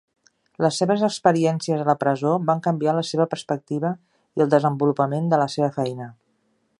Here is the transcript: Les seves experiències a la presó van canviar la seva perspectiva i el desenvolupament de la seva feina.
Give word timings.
Les 0.65 0.77
seves 0.81 1.03
experiències 1.07 1.83
a 1.83 1.85
la 1.89 1.95
presó 2.05 2.31
van 2.49 2.63
canviar 2.69 2.97
la 3.01 3.05
seva 3.11 3.29
perspectiva 3.35 3.91
i 4.41 4.45
el 4.47 4.53
desenvolupament 4.55 5.33
de 5.35 5.41
la 5.43 5.49
seva 5.57 5.71
feina. 5.77 6.09